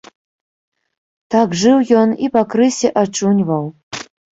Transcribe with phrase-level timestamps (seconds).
[1.37, 3.75] Так жыў ён і пакрысе ачуньваў.